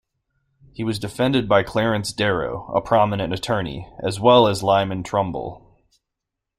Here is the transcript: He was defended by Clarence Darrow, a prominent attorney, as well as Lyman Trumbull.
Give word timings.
He 0.73 0.83
was 0.83 0.97
defended 0.97 1.47
by 1.47 1.61
Clarence 1.61 2.11
Darrow, 2.11 2.73
a 2.73 2.81
prominent 2.81 3.33
attorney, 3.33 3.87
as 4.01 4.19
well 4.19 4.47
as 4.47 4.63
Lyman 4.63 5.03
Trumbull. 5.03 5.77